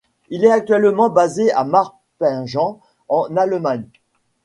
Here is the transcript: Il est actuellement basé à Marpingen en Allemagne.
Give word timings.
Il 0.29 0.43
est 0.43 0.49
actuellement 0.51 1.11
basé 1.11 1.51
à 1.51 1.63
Marpingen 1.63 2.79
en 3.07 3.37
Allemagne. 3.37 3.85